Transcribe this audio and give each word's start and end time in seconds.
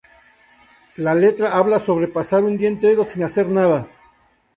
La 1.07 1.13
letra 1.13 1.51
habla 1.59 1.77
sobre 1.77 2.07
pasar 2.07 2.43
un 2.43 2.57
día 2.57 2.67
entero 2.69 3.05
"sin 3.05 3.21
hacer 3.21 3.45
nada". 3.49 3.87